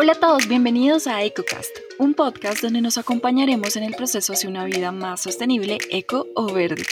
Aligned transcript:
Hola 0.00 0.12
a 0.12 0.14
todos, 0.14 0.46
bienvenidos 0.46 1.08
a 1.08 1.24
EcoCast, 1.24 1.76
un 1.98 2.14
podcast 2.14 2.62
donde 2.62 2.80
nos 2.80 2.98
acompañaremos 2.98 3.74
en 3.74 3.82
el 3.82 3.96
proceso 3.96 4.32
hacia 4.32 4.48
una 4.48 4.64
vida 4.64 4.92
más 4.92 5.20
sostenible, 5.20 5.78
eco 5.90 6.24
o 6.36 6.52
verde. 6.52 6.84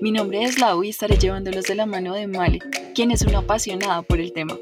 Mi 0.00 0.12
nombre 0.12 0.44
es 0.44 0.60
Lau 0.60 0.84
y 0.84 0.90
estaré 0.90 1.18
llevándolos 1.18 1.64
de 1.64 1.74
la 1.74 1.84
mano 1.84 2.14
de 2.14 2.28
Male, 2.28 2.60
quien 2.94 3.10
es 3.10 3.22
una 3.22 3.38
apasionada 3.38 4.02
por 4.02 4.20
el 4.20 4.32
tema. 4.32 4.56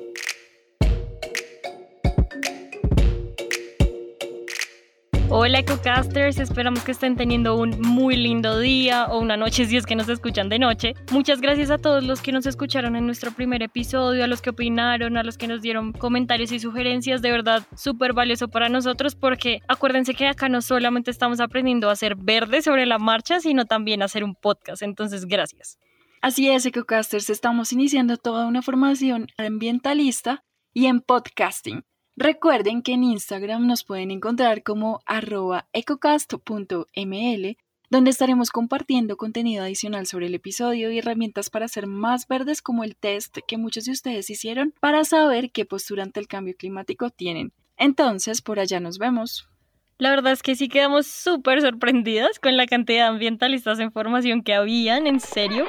Hola 5.44 5.58
EcoCasters, 5.58 6.38
esperamos 6.38 6.84
que 6.84 6.92
estén 6.92 7.16
teniendo 7.16 7.56
un 7.56 7.70
muy 7.80 8.14
lindo 8.14 8.60
día 8.60 9.06
o 9.06 9.18
una 9.18 9.36
noche 9.36 9.64
si 9.64 9.76
es 9.76 9.86
que 9.86 9.96
nos 9.96 10.08
escuchan 10.08 10.48
de 10.48 10.60
noche. 10.60 10.94
Muchas 11.10 11.40
gracias 11.40 11.68
a 11.70 11.78
todos 11.78 12.04
los 12.04 12.22
que 12.22 12.30
nos 12.30 12.46
escucharon 12.46 12.94
en 12.94 13.06
nuestro 13.06 13.32
primer 13.32 13.60
episodio, 13.60 14.22
a 14.22 14.28
los 14.28 14.40
que 14.40 14.50
opinaron, 14.50 15.16
a 15.16 15.24
los 15.24 15.36
que 15.36 15.48
nos 15.48 15.60
dieron 15.60 15.94
comentarios 15.94 16.52
y 16.52 16.60
sugerencias, 16.60 17.22
de 17.22 17.32
verdad 17.32 17.66
súper 17.76 18.12
valioso 18.12 18.46
para 18.46 18.68
nosotros 18.68 19.16
porque 19.16 19.58
acuérdense 19.66 20.14
que 20.14 20.28
acá 20.28 20.48
no 20.48 20.62
solamente 20.62 21.10
estamos 21.10 21.40
aprendiendo 21.40 21.88
a 21.88 21.94
hacer 21.94 22.14
verde 22.14 22.62
sobre 22.62 22.86
la 22.86 23.00
marcha, 23.00 23.40
sino 23.40 23.64
también 23.64 24.02
a 24.02 24.04
hacer 24.04 24.22
un 24.22 24.36
podcast, 24.36 24.82
entonces 24.82 25.24
gracias. 25.24 25.76
Así 26.20 26.50
es, 26.50 26.64
EcoCasters, 26.66 27.30
estamos 27.30 27.72
iniciando 27.72 28.16
toda 28.16 28.46
una 28.46 28.62
formación 28.62 29.26
ambientalista 29.38 30.44
y 30.72 30.86
en 30.86 31.00
podcasting. 31.00 31.82
Recuerden 32.16 32.82
que 32.82 32.92
en 32.92 33.04
Instagram 33.04 33.66
nos 33.66 33.84
pueden 33.84 34.10
encontrar 34.10 34.62
como 34.62 35.00
arroba 35.06 35.66
ecocast.ml, 35.72 37.56
donde 37.88 38.10
estaremos 38.10 38.50
compartiendo 38.50 39.16
contenido 39.16 39.64
adicional 39.64 40.06
sobre 40.06 40.26
el 40.26 40.34
episodio 40.34 40.90
y 40.90 40.98
herramientas 40.98 41.48
para 41.48 41.68
ser 41.68 41.86
más 41.86 42.28
verdes 42.28 42.60
como 42.60 42.84
el 42.84 42.96
test 42.96 43.38
que 43.46 43.56
muchos 43.56 43.86
de 43.86 43.92
ustedes 43.92 44.28
hicieron 44.28 44.74
para 44.78 45.04
saber 45.04 45.50
qué 45.52 45.64
postura 45.64 46.02
ante 46.02 46.20
el 46.20 46.28
cambio 46.28 46.54
climático 46.54 47.08
tienen. 47.08 47.52
Entonces, 47.78 48.42
por 48.42 48.60
allá 48.60 48.78
nos 48.78 48.98
vemos. 48.98 49.48
La 49.96 50.10
verdad 50.10 50.32
es 50.32 50.42
que 50.42 50.54
sí 50.54 50.68
quedamos 50.68 51.06
súper 51.06 51.62
sorprendidas 51.62 52.38
con 52.38 52.56
la 52.56 52.66
cantidad 52.66 53.04
de 53.04 53.12
ambientalistas 53.14 53.78
en 53.78 53.90
formación 53.90 54.42
que 54.42 54.52
habían, 54.52 55.06
en 55.06 55.20
serio. 55.20 55.64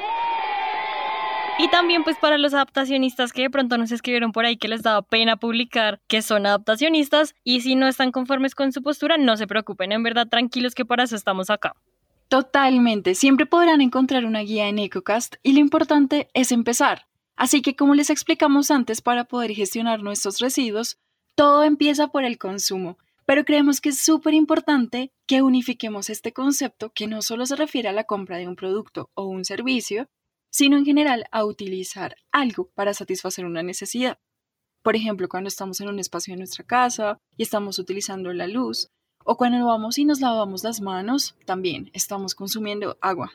Y 1.56 1.68
también 1.68 2.02
pues 2.02 2.16
para 2.18 2.36
los 2.36 2.52
adaptacionistas 2.52 3.32
que 3.32 3.42
de 3.42 3.50
pronto 3.50 3.78
nos 3.78 3.92
escribieron 3.92 4.32
por 4.32 4.44
ahí 4.44 4.56
que 4.56 4.66
les 4.66 4.82
daba 4.82 5.02
pena 5.02 5.36
publicar 5.36 6.00
que 6.08 6.20
son 6.20 6.46
adaptacionistas 6.46 7.36
y 7.44 7.60
si 7.60 7.76
no 7.76 7.86
están 7.86 8.10
conformes 8.10 8.56
con 8.56 8.72
su 8.72 8.82
postura, 8.82 9.18
no 9.18 9.36
se 9.36 9.46
preocupen, 9.46 9.92
en 9.92 10.02
verdad 10.02 10.26
tranquilos 10.26 10.74
que 10.74 10.84
para 10.84 11.04
eso 11.04 11.14
estamos 11.14 11.50
acá. 11.50 11.76
Totalmente, 12.28 13.14
siempre 13.14 13.46
podrán 13.46 13.80
encontrar 13.80 14.24
una 14.24 14.40
guía 14.40 14.66
en 14.66 14.80
EcoCast 14.80 15.36
y 15.44 15.52
lo 15.52 15.60
importante 15.60 16.28
es 16.34 16.50
empezar. 16.50 17.06
Así 17.36 17.62
que 17.62 17.76
como 17.76 17.94
les 17.94 18.10
explicamos 18.10 18.72
antes, 18.72 19.00
para 19.00 19.24
poder 19.24 19.52
gestionar 19.52 20.02
nuestros 20.02 20.40
residuos, 20.40 20.98
todo 21.36 21.62
empieza 21.62 22.08
por 22.08 22.24
el 22.24 22.36
consumo. 22.36 22.98
Pero 23.26 23.44
creemos 23.44 23.80
que 23.80 23.90
es 23.90 24.00
súper 24.00 24.34
importante 24.34 25.12
que 25.26 25.42
unifiquemos 25.42 26.10
este 26.10 26.32
concepto 26.32 26.90
que 26.92 27.06
no 27.06 27.22
solo 27.22 27.46
se 27.46 27.56
refiere 27.56 27.88
a 27.88 27.92
la 27.92 28.04
compra 28.04 28.36
de 28.36 28.48
un 28.48 28.56
producto 28.56 29.10
o 29.14 29.24
un 29.24 29.44
servicio, 29.44 30.08
sino 30.54 30.78
en 30.78 30.84
general 30.84 31.24
a 31.32 31.44
utilizar 31.44 32.14
algo 32.30 32.70
para 32.76 32.94
satisfacer 32.94 33.44
una 33.44 33.64
necesidad. 33.64 34.18
Por 34.84 34.94
ejemplo, 34.94 35.28
cuando 35.28 35.48
estamos 35.48 35.80
en 35.80 35.88
un 35.88 35.98
espacio 35.98 36.32
de 36.32 36.38
nuestra 36.38 36.62
casa 36.64 37.18
y 37.36 37.42
estamos 37.42 37.80
utilizando 37.80 38.32
la 38.32 38.46
luz, 38.46 38.92
o 39.24 39.36
cuando 39.36 39.66
vamos 39.66 39.98
y 39.98 40.04
nos 40.04 40.20
lavamos 40.20 40.62
las 40.62 40.80
manos, 40.80 41.34
también 41.44 41.90
estamos 41.92 42.36
consumiendo 42.36 42.96
agua. 43.00 43.32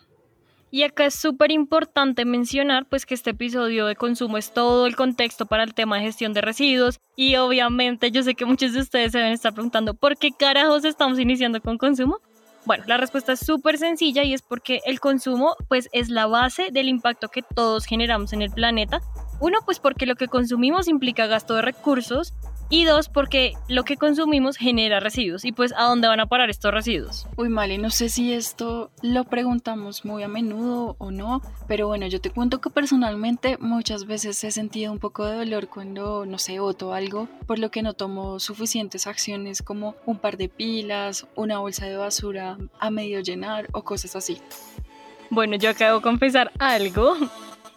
Y 0.72 0.84
acá 0.84 1.08
es 1.08 1.16
súper 1.16 1.52
importante 1.52 2.24
mencionar 2.24 2.88
pues 2.88 3.06
que 3.06 3.16
este 3.16 3.32
episodio 3.32 3.86
de 3.88 3.98
consumo 3.98 4.38
es 4.38 4.54
todo 4.54 4.86
el 4.86 4.96
contexto 4.96 5.46
para 5.46 5.64
el 5.64 5.74
tema 5.74 5.98
de 5.98 6.04
gestión 6.04 6.32
de 6.32 6.40
residuos 6.40 7.02
y 7.18 7.36
obviamente 7.36 8.12
yo 8.12 8.24
sé 8.24 8.34
que 8.34 8.46
muchos 8.46 8.72
de 8.72 8.80
ustedes 8.80 9.12
se 9.12 9.18
deben 9.18 9.34
estar 9.34 9.54
preguntando 9.54 9.94
¿por 9.94 10.16
qué 10.16 10.32
carajos 10.32 10.86
estamos 10.86 11.20
iniciando 11.20 11.60
con 11.60 11.78
consumo? 11.78 12.20
Bueno, 12.66 12.84
la 12.88 12.98
respuesta 12.98 13.34
es 13.34 13.40
súper 13.40 13.78
sencilla 13.78 14.24
y 14.24 14.34
es 14.34 14.42
porque 14.42 14.82
el 14.86 15.00
consumo 15.00 15.56
pues 15.68 15.90
es 15.92 16.10
la 16.10 16.28
base 16.28 16.70
del 16.72 16.90
impacto 16.90 17.30
que 17.30 17.42
todos 17.42 17.86
generamos 17.86 18.34
en 18.34 18.42
el 18.42 18.52
planeta. 18.52 19.02
Uno, 19.40 19.60
pues 19.66 19.80
porque 19.80 20.06
lo 20.06 20.16
que 20.16 20.28
consumimos 20.28 20.88
implica 20.88 21.28
gasto 21.28 21.56
de 21.56 21.62
recursos 21.62 22.34
y 22.70 22.86
dos, 22.86 23.10
porque 23.10 23.54
lo 23.68 23.84
que 23.84 23.98
consumimos 23.98 24.58
genera 24.58 25.00
residuos. 25.00 25.44
Y 25.44 25.52
pues, 25.52 25.74
¿a 25.76 25.84
dónde 25.84 26.08
van 26.08 26.20
a 26.20 26.28
parar 26.28 26.50
estos 26.50 26.74
residuos? 26.74 27.28
Uy, 27.36 27.50
Mali, 27.50 27.78
no 27.78 27.90
sé 27.90 28.10
si 28.10 28.34
esto 28.34 28.92
lo 29.02 29.24
preguntamos 29.24 30.06
muy 30.06 30.24
a 30.24 30.28
menudo 30.28 30.96
o 31.00 31.12
no, 31.12 31.42
pero 31.68 31.88
bueno, 31.88 32.08
yo 32.08 32.22
te 32.22 32.30
cuento 32.30 32.62
que 32.62 32.70
personalmente 32.70 33.58
muchas 33.60 34.06
veces 34.06 34.44
he 34.44 34.52
sentido 34.52 34.92
un 34.92 35.00
poco 35.00 35.26
de 35.26 35.38
dolor 35.38 35.68
cuando, 35.68 36.26
no 36.26 36.38
sé, 36.38 36.60
voto 36.60 36.94
algo, 36.94 37.28
por 37.48 37.60
lo 37.60 37.72
que 37.72 37.82
no 37.82 37.94
tomo 37.94 38.40
suficientes 38.40 39.08
acciones 39.08 39.62
como 39.62 39.96
un 40.06 40.20
par 40.20 40.38
de 40.38 40.50
pilas, 40.50 41.28
una 41.36 41.60
bolsa 41.60 41.86
de 41.86 41.98
basura 41.98 42.58
a 42.80 42.90
medio 42.92 43.20
llenar 43.22 43.68
o 43.72 43.84
cosas 43.84 44.16
así. 44.16 44.38
Bueno, 45.32 45.56
yo 45.58 45.70
acabo 45.70 45.98
de 45.98 46.04
confesar 46.04 46.52
algo. 46.60 47.16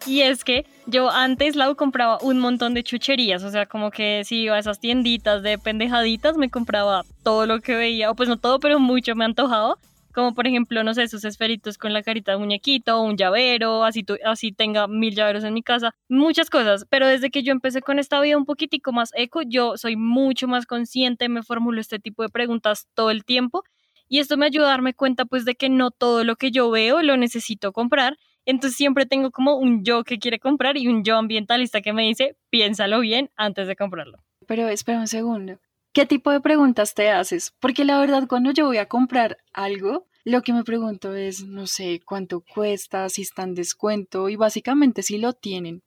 Y 0.07 0.23
es 0.23 0.43
que 0.43 0.67
yo 0.87 1.11
antes 1.11 1.57
Lau 1.57 1.77
compraba 1.77 2.19
un 2.23 2.39
montón 2.39 2.75
de 2.75 2.83
chucherías, 2.83 3.43
o 3.45 3.51
sea, 3.51 3.67
como 3.67 3.91
que 3.91 4.23
si 4.25 4.43
iba 4.43 4.57
a 4.57 4.59
esas 4.59 4.81
tienditas 4.81 5.43
de 5.43 5.59
pendejaditas 5.59 6.37
me 6.37 6.51
compraba 6.51 7.03
todo 7.23 7.47
lo 7.47 7.61
que 7.61 7.77
veía, 7.77 8.11
o 8.11 8.15
pues 8.15 8.29
no 8.29 8.39
todo, 8.39 8.61
pero 8.61 8.79
mucho 8.79 9.15
me 9.15 9.25
antojaba. 9.25 9.77
Como 10.15 10.35
por 10.35 10.47
ejemplo, 10.47 10.85
no 10.85 10.93
sé, 10.93 11.05
esos 11.05 11.25
esferitos 11.25 11.79
con 11.79 11.95
la 11.95 12.03
carita 12.03 12.33
de 12.33 12.39
muñequito, 12.39 13.01
un 13.01 13.17
llavero, 13.17 13.83
así, 13.85 14.05
así 14.27 14.53
tenga 14.53 14.87
mil 14.87 15.15
llaveros 15.15 15.43
en 15.45 15.55
mi 15.55 15.63
casa, 15.63 15.95
muchas 16.09 16.51
cosas. 16.51 16.85
Pero 16.91 17.07
desde 17.07 17.31
que 17.31 17.43
yo 17.43 17.53
empecé 17.53 17.81
con 17.81 17.99
esta 17.99 18.21
vida 18.21 18.37
un 18.37 18.45
poquitico 18.45 18.93
más 18.93 19.11
eco, 19.15 19.41
yo 19.41 19.79
soy 19.79 19.97
mucho 19.97 20.49
más 20.49 20.67
consciente, 20.67 21.31
me 21.31 21.43
formulo 21.43 21.81
este 21.81 21.99
tipo 21.99 22.23
de 22.23 22.29
preguntas 22.29 22.89
todo 22.95 23.11
el 23.11 23.25
tiempo. 23.25 23.63
Y 24.07 24.19
esto 24.19 24.37
me 24.37 24.45
ayuda 24.45 24.67
a 24.67 24.71
darme 24.73 24.93
cuenta 24.93 25.25
pues 25.25 25.47
de 25.47 25.55
que 25.55 25.71
no 25.71 25.91
todo 25.91 26.25
lo 26.25 26.37
que 26.37 26.51
yo 26.51 26.71
veo 26.71 27.03
lo 27.03 27.17
necesito 27.17 27.73
comprar 27.73 28.19
entonces 28.45 28.77
siempre 28.77 29.07
tengo 29.07 29.31
como 29.31 29.57
un 29.57 29.85
yo 29.85 30.05
que 30.05 30.19
quiere 30.19 30.39
comprar 30.39 30.77
y 30.77 30.89
un 30.89 31.05
yo 31.05 31.17
ambientalista 31.17 31.81
que 31.81 31.93
me 31.93 32.03
dice, 32.03 32.37
piénsalo 32.51 33.01
bien 33.01 33.31
antes 33.37 33.67
de 33.67 33.77
comprarlo. 33.77 34.19
Pero 34.47 34.69
espera 34.69 34.99
un 34.99 35.07
segundo. 35.07 35.59
¿Qué 35.93 36.07
tipo 36.07 36.31
de 36.31 36.41
preguntas 36.41 36.95
te 36.95 37.11
haces? 37.11 37.55
Porque 37.61 37.85
la 37.85 38.01
verdad 38.01 38.27
cuando 38.27 38.51
yo 38.53 38.67
voy 38.67 38.79
a 38.79 38.87
comprar 38.87 39.37
algo, 39.53 40.07
lo 40.25 40.43
que 40.43 40.53
me 40.53 40.65
pregunto 40.65 41.15
es, 41.15 41.45
no 41.45 41.67
sé, 41.67 42.01
cuánto 42.05 42.43
cuesta, 42.43 43.09
si 43.09 43.23
está 43.23 43.43
en 43.43 43.55
descuento 43.55 44.29
y 44.29 44.37
básicamente 44.37 45.03
si 45.03 45.19
lo 45.19 45.33
tienen. 45.33 45.83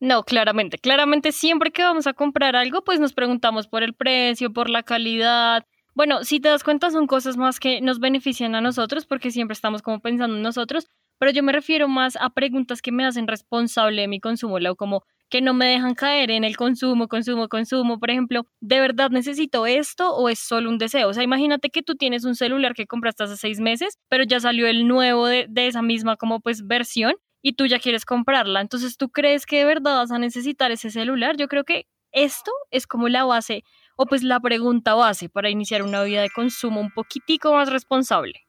No, 0.00 0.22
claramente, 0.22 0.78
claramente 0.78 1.32
siempre 1.32 1.72
que 1.72 1.82
vamos 1.82 2.06
a 2.06 2.14
comprar 2.14 2.54
algo, 2.54 2.84
pues 2.84 3.00
nos 3.00 3.12
preguntamos 3.12 3.66
por 3.66 3.82
el 3.82 3.94
precio, 3.94 4.52
por 4.52 4.70
la 4.70 4.84
calidad. 4.84 5.66
Bueno, 5.94 6.22
si 6.22 6.38
te 6.38 6.48
das 6.48 6.62
cuenta 6.62 6.90
son 6.90 7.08
cosas 7.08 7.36
más 7.36 7.58
que 7.58 7.80
nos 7.80 7.98
benefician 7.98 8.54
a 8.54 8.60
nosotros 8.60 9.06
porque 9.06 9.32
siempre 9.32 9.54
estamos 9.54 9.82
como 9.82 9.98
pensando 10.00 10.36
en 10.36 10.42
nosotros, 10.42 10.88
pero 11.18 11.32
yo 11.32 11.42
me 11.42 11.52
refiero 11.52 11.88
más 11.88 12.16
a 12.16 12.30
preguntas 12.30 12.82
que 12.82 12.92
me 12.92 13.04
hacen 13.04 13.26
responsable 13.26 14.02
de 14.02 14.08
mi 14.08 14.20
consumo, 14.20 14.58
como 14.76 15.04
que 15.28 15.40
no 15.42 15.54
me 15.54 15.66
dejan 15.66 15.94
caer 15.94 16.30
en 16.30 16.44
el 16.44 16.56
consumo, 16.56 17.08
consumo, 17.08 17.48
consumo. 17.48 17.98
Por 17.98 18.10
ejemplo, 18.10 18.46
¿de 18.60 18.80
verdad 18.80 19.10
necesito 19.10 19.66
esto 19.66 20.14
o 20.14 20.28
es 20.28 20.38
solo 20.38 20.70
un 20.70 20.78
deseo? 20.78 21.08
O 21.08 21.12
sea, 21.12 21.22
imagínate 21.22 21.70
que 21.70 21.82
tú 21.82 21.96
tienes 21.96 22.24
un 22.24 22.34
celular 22.34 22.74
que 22.74 22.86
compraste 22.86 23.24
hace 23.24 23.36
seis 23.36 23.60
meses, 23.60 23.98
pero 24.08 24.24
ya 24.24 24.40
salió 24.40 24.66
el 24.66 24.86
nuevo 24.88 25.26
de, 25.26 25.46
de 25.48 25.66
esa 25.66 25.82
misma 25.82 26.16
como 26.16 26.40
pues 26.40 26.66
versión 26.66 27.14
y 27.42 27.54
tú 27.54 27.66
ya 27.66 27.78
quieres 27.78 28.04
comprarla. 28.04 28.60
Entonces, 28.60 28.96
¿tú 28.96 29.10
crees 29.10 29.46
que 29.46 29.58
de 29.58 29.64
verdad 29.64 29.96
vas 29.96 30.10
a 30.10 30.18
necesitar 30.18 30.70
ese 30.70 30.90
celular? 30.90 31.36
Yo 31.36 31.48
creo 31.48 31.64
que 31.64 31.86
esto 32.12 32.50
es 32.70 32.86
como 32.86 33.08
la 33.08 33.24
base 33.24 33.64
o 33.96 34.06
pues 34.06 34.22
la 34.22 34.40
pregunta 34.40 34.94
base 34.94 35.28
para 35.28 35.50
iniciar 35.50 35.82
una 35.82 36.02
vida 36.04 36.22
de 36.22 36.30
consumo 36.30 36.80
un 36.80 36.90
poquitico 36.90 37.52
más 37.52 37.68
responsable. 37.70 38.47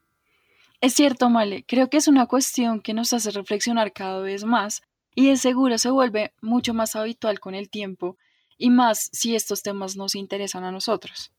Es 0.82 0.94
cierto, 0.94 1.28
Male, 1.28 1.62
creo 1.68 1.90
que 1.90 1.98
es 1.98 2.08
una 2.08 2.24
cuestión 2.24 2.80
que 2.80 2.94
nos 2.94 3.12
hace 3.12 3.30
reflexionar 3.32 3.92
cada 3.92 4.20
vez 4.20 4.44
más 4.44 4.80
y 5.14 5.28
de 5.28 5.36
seguro 5.36 5.76
se 5.76 5.90
vuelve 5.90 6.32
mucho 6.40 6.72
más 6.72 6.96
habitual 6.96 7.38
con 7.38 7.54
el 7.54 7.68
tiempo 7.68 8.16
y 8.56 8.70
más 8.70 9.10
si 9.12 9.34
estos 9.34 9.62
temas 9.62 9.96
nos 9.96 10.14
interesan 10.14 10.64
a 10.64 10.72
nosotros. 10.72 11.32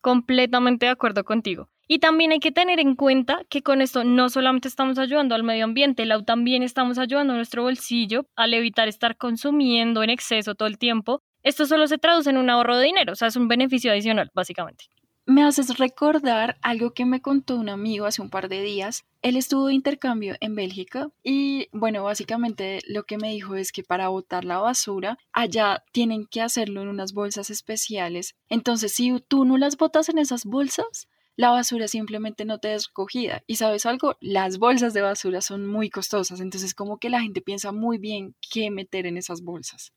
Completamente 0.00 0.86
de 0.86 0.92
acuerdo 0.92 1.24
contigo. 1.24 1.68
Y 1.86 1.98
también 1.98 2.32
hay 2.32 2.40
que 2.40 2.52
tener 2.52 2.80
en 2.80 2.96
cuenta 2.96 3.42
que 3.50 3.62
con 3.62 3.82
esto 3.82 4.02
no 4.02 4.30
solamente 4.30 4.68
estamos 4.68 4.98
ayudando 4.98 5.34
al 5.34 5.42
medio 5.42 5.64
ambiente, 5.64 6.08
también 6.24 6.62
estamos 6.62 6.96
ayudando 6.96 7.34
a 7.34 7.36
nuestro 7.36 7.64
bolsillo 7.64 8.24
al 8.34 8.54
evitar 8.54 8.88
estar 8.88 9.18
consumiendo 9.18 10.02
en 10.04 10.08
exceso 10.08 10.54
todo 10.54 10.68
el 10.68 10.78
tiempo. 10.78 11.20
Esto 11.42 11.66
solo 11.66 11.86
se 11.86 11.98
traduce 11.98 12.30
en 12.30 12.38
un 12.38 12.48
ahorro 12.48 12.78
de 12.78 12.86
dinero, 12.86 13.12
o 13.12 13.16
sea, 13.16 13.28
es 13.28 13.36
un 13.36 13.46
beneficio 13.46 13.92
adicional, 13.92 14.30
básicamente 14.32 14.86
me 15.26 15.42
haces 15.42 15.76
recordar 15.76 16.56
algo 16.62 16.92
que 16.92 17.04
me 17.04 17.20
contó 17.20 17.56
un 17.56 17.68
amigo 17.68 18.06
hace 18.06 18.22
un 18.22 18.30
par 18.30 18.48
de 18.48 18.62
días. 18.62 19.04
Él 19.22 19.36
estuvo 19.36 19.66
de 19.66 19.74
intercambio 19.74 20.36
en 20.40 20.54
Bélgica 20.54 21.10
y 21.24 21.68
bueno, 21.72 22.04
básicamente 22.04 22.78
lo 22.86 23.04
que 23.04 23.18
me 23.18 23.32
dijo 23.32 23.56
es 23.56 23.72
que 23.72 23.82
para 23.82 24.08
botar 24.08 24.44
la 24.44 24.58
basura 24.58 25.18
allá 25.32 25.84
tienen 25.92 26.26
que 26.26 26.40
hacerlo 26.40 26.80
en 26.82 26.88
unas 26.88 27.12
bolsas 27.12 27.50
especiales. 27.50 28.36
Entonces, 28.48 28.92
si 28.92 29.20
tú 29.26 29.44
no 29.44 29.58
las 29.58 29.76
botas 29.76 30.08
en 30.08 30.18
esas 30.18 30.44
bolsas, 30.44 31.08
la 31.34 31.50
basura 31.50 31.88
simplemente 31.88 32.44
no 32.44 32.58
te 32.58 32.74
es 32.74 32.86
recogida. 32.86 33.42
Y 33.46 33.56
sabes 33.56 33.84
algo, 33.84 34.16
las 34.20 34.58
bolsas 34.58 34.94
de 34.94 35.02
basura 35.02 35.40
son 35.40 35.66
muy 35.66 35.90
costosas, 35.90 36.40
entonces 36.40 36.72
como 36.72 36.98
que 36.98 37.10
la 37.10 37.20
gente 37.20 37.42
piensa 37.42 37.72
muy 37.72 37.98
bien 37.98 38.34
qué 38.50 38.70
meter 38.70 39.06
en 39.06 39.16
esas 39.18 39.42
bolsas. 39.42 39.92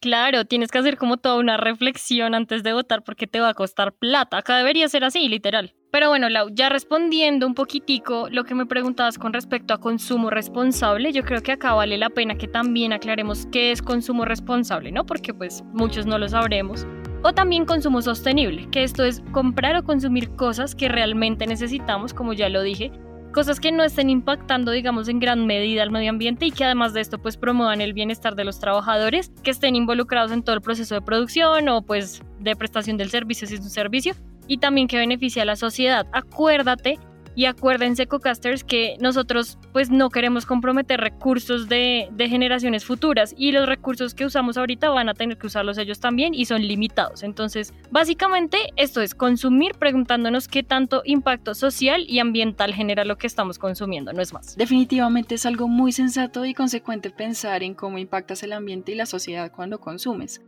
Claro, 0.00 0.44
tienes 0.44 0.70
que 0.70 0.78
hacer 0.78 0.96
como 0.96 1.16
toda 1.16 1.38
una 1.38 1.56
reflexión 1.56 2.36
antes 2.36 2.62
de 2.62 2.72
votar 2.72 3.02
porque 3.02 3.26
te 3.26 3.40
va 3.40 3.48
a 3.48 3.54
costar 3.54 3.92
plata. 3.92 4.38
Acá 4.38 4.56
debería 4.56 4.88
ser 4.88 5.02
así, 5.02 5.28
literal. 5.28 5.74
Pero 5.90 6.08
bueno, 6.08 6.28
ya 6.52 6.68
respondiendo 6.68 7.48
un 7.48 7.54
poquitico 7.54 8.28
lo 8.30 8.44
que 8.44 8.54
me 8.54 8.66
preguntabas 8.66 9.18
con 9.18 9.32
respecto 9.32 9.74
a 9.74 9.80
consumo 9.80 10.30
responsable, 10.30 11.12
yo 11.12 11.24
creo 11.24 11.42
que 11.42 11.50
acá 11.50 11.74
vale 11.74 11.98
la 11.98 12.10
pena 12.10 12.36
que 12.36 12.46
también 12.46 12.92
aclaremos 12.92 13.46
qué 13.50 13.72
es 13.72 13.82
consumo 13.82 14.24
responsable, 14.24 14.92
¿no? 14.92 15.04
Porque 15.04 15.34
pues 15.34 15.64
muchos 15.72 16.06
no 16.06 16.16
lo 16.16 16.28
sabremos. 16.28 16.86
O 17.24 17.32
también 17.32 17.64
consumo 17.64 18.00
sostenible, 18.00 18.70
que 18.70 18.84
esto 18.84 19.02
es 19.02 19.20
comprar 19.32 19.74
o 19.74 19.82
consumir 19.82 20.30
cosas 20.36 20.76
que 20.76 20.88
realmente 20.88 21.44
necesitamos, 21.48 22.14
como 22.14 22.34
ya 22.34 22.48
lo 22.48 22.62
dije, 22.62 22.92
cosas 23.32 23.60
que 23.60 23.72
no 23.72 23.84
estén 23.84 24.10
impactando, 24.10 24.72
digamos, 24.72 25.08
en 25.08 25.20
gran 25.20 25.46
medida 25.46 25.82
al 25.82 25.90
medio 25.90 26.10
ambiente 26.10 26.46
y 26.46 26.50
que 26.50 26.64
además 26.64 26.92
de 26.92 27.00
esto, 27.00 27.18
pues 27.18 27.36
promuevan 27.36 27.80
el 27.80 27.92
bienestar 27.92 28.34
de 28.34 28.44
los 28.44 28.58
trabajadores 28.58 29.30
que 29.42 29.50
estén 29.50 29.76
involucrados 29.76 30.32
en 30.32 30.42
todo 30.42 30.56
el 30.56 30.62
proceso 30.62 30.94
de 30.94 31.02
producción 31.02 31.68
o 31.68 31.82
pues 31.82 32.22
de 32.40 32.56
prestación 32.56 32.96
del 32.96 33.10
servicio 33.10 33.46
si 33.46 33.54
es 33.54 33.60
un 33.60 33.70
servicio 33.70 34.14
y 34.46 34.58
también 34.58 34.88
que 34.88 34.96
beneficie 34.96 35.42
a 35.42 35.44
la 35.44 35.56
sociedad. 35.56 36.06
Acuérdate 36.12 36.98
y 37.34 37.44
acuérdense, 37.44 38.06
cocasters, 38.06 38.64
que 38.64 38.96
nosotros 39.00 39.58
pues 39.78 39.90
no 39.90 40.10
queremos 40.10 40.44
comprometer 40.44 41.00
recursos 41.00 41.68
de, 41.68 42.08
de, 42.10 42.28
generaciones 42.28 42.84
futuras 42.84 43.32
y 43.38 43.52
los 43.52 43.64
recursos 43.64 44.12
que 44.12 44.24
usamos 44.24 44.56
ahorita 44.56 44.88
van 44.88 45.08
a 45.08 45.14
tener 45.14 45.38
que 45.38 45.46
usarlos 45.46 45.78
ellos 45.78 46.00
también 46.00 46.34
y 46.34 46.46
son 46.46 46.66
limitados. 46.66 47.22
Entonces, 47.22 47.72
básicamente 47.92 48.58
esto 48.74 49.00
es 49.00 49.14
consumir 49.14 49.76
preguntándonos 49.76 50.48
qué 50.48 50.64
tanto 50.64 51.02
impacto 51.04 51.54
social 51.54 52.04
y 52.08 52.18
ambiental 52.18 52.74
genera 52.74 53.04
lo 53.04 53.18
que 53.18 53.28
estamos 53.28 53.60
consumiendo, 53.60 54.12
no 54.12 54.20
es 54.20 54.32
más. 54.32 54.56
Definitivamente 54.56 55.36
es 55.36 55.46
algo 55.46 55.68
muy 55.68 55.92
sensato 55.92 56.44
y 56.44 56.54
consecuente 56.54 57.10
pensar 57.10 57.62
en 57.62 57.74
cómo 57.74 57.98
impactas 57.98 58.42
el 58.42 58.54
ambiente 58.54 58.90
y 58.90 58.96
la 58.96 59.06
sociedad 59.06 59.52
cuando 59.52 59.78
consumes. 59.78 60.40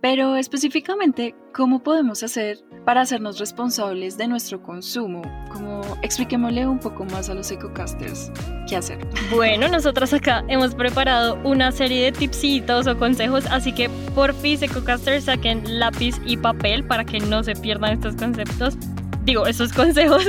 Pero 0.00 0.36
específicamente, 0.36 1.34
¿cómo 1.52 1.82
podemos 1.82 2.22
hacer 2.22 2.58
para 2.86 3.02
hacernos 3.02 3.38
responsables 3.38 4.16
de 4.16 4.28
nuestro 4.28 4.62
consumo? 4.62 5.20
Como 5.52 5.82
expliquémosle 6.00 6.66
un 6.66 6.78
poco 6.78 7.04
más 7.04 7.28
a 7.28 7.34
los 7.34 7.50
ecocasters 7.50 8.32
qué 8.66 8.76
hacer. 8.76 8.98
Bueno, 9.30 9.68
nosotros 9.68 10.14
acá 10.14 10.42
hemos 10.48 10.74
preparado 10.74 11.38
una 11.44 11.70
serie 11.70 12.04
de 12.04 12.12
tipsitos 12.12 12.86
o 12.86 12.96
consejos, 12.96 13.44
así 13.50 13.72
que 13.72 13.90
por 14.14 14.32
fin 14.32 14.58
ecocasters 14.62 15.24
saquen 15.24 15.78
lápiz 15.78 16.16
y 16.24 16.38
papel 16.38 16.82
para 16.84 17.04
que 17.04 17.20
no 17.20 17.42
se 17.42 17.54
pierdan 17.54 17.92
estos 17.92 18.16
conceptos, 18.16 18.78
digo, 19.24 19.46
estos 19.46 19.70
consejos 19.74 20.24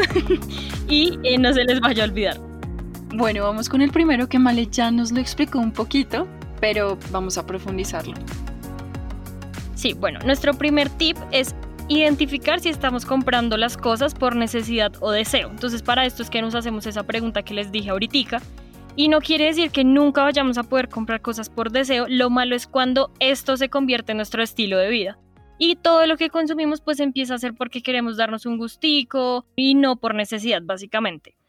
y 0.90 1.18
eh, 1.24 1.38
no 1.38 1.54
se 1.54 1.64
les 1.64 1.80
vaya 1.80 2.04
a 2.04 2.08
olvidar. 2.08 2.38
Bueno, 3.14 3.44
vamos 3.44 3.70
con 3.70 3.82
el 3.82 3.92
primero 3.92 4.28
que 4.28 4.38
Male 4.38 4.68
ya 4.68 4.92
nos 4.92 5.14
lo 5.14 5.22
explicó 5.22 5.60
un 5.60 5.72
poquito, 5.72 6.28
pero 6.60 6.98
vamos 7.12 7.38
a 7.38 7.46
profundizarlo. 7.46 8.16
Sí, 9.82 9.94
bueno, 9.94 10.20
nuestro 10.24 10.54
primer 10.54 10.90
tip 10.90 11.18
es 11.32 11.56
identificar 11.88 12.60
si 12.60 12.70
estamos 12.70 13.04
comprando 13.04 13.58
las 13.58 13.78
cosas 13.78 14.14
por 14.14 14.36
necesidad 14.36 14.92
o 15.00 15.10
deseo. 15.10 15.50
Entonces, 15.50 15.82
para 15.82 16.06
esto 16.06 16.22
es 16.22 16.30
que 16.30 16.40
nos 16.40 16.54
hacemos 16.54 16.86
esa 16.86 17.02
pregunta 17.02 17.42
que 17.42 17.56
les 17.56 17.72
dije 17.72 17.90
ahorita. 17.90 18.44
Y 18.96 19.08
no 19.08 19.22
quiere 19.22 19.46
decir 19.46 19.72
que 19.72 19.84
nunca 19.84 20.22
vayamos 20.22 20.60
a 20.60 20.64
poder 20.64 20.88
comprar 20.88 21.22
cosas 21.22 21.50
por 21.50 21.72
deseo, 21.72 22.06
lo 22.08 22.30
malo 22.30 22.56
es 22.56 22.68
cuando 22.68 23.12
esto 23.20 23.58
se 23.58 23.70
convierte 23.70 24.12
en 24.12 24.18
nuestro 24.18 24.44
estilo 24.44 24.78
de 24.78 24.90
vida. 24.90 25.18
Y 25.58 25.78
todo 25.78 26.06
lo 26.06 26.16
que 26.16 26.30
consumimos 26.30 26.80
pues 26.82 27.00
empieza 27.00 27.34
a 27.34 27.40
ser 27.40 27.56
porque 27.56 27.82
queremos 27.82 28.18
darnos 28.18 28.46
un 28.46 28.60
gustico 28.60 29.48
y 29.56 29.74
no 29.74 29.96
por 29.96 30.14
necesidad 30.14 30.62
básicamente. 30.62 31.41